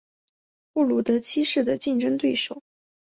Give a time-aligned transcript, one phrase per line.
[0.73, 2.63] 布鲁德七世的竞争对手。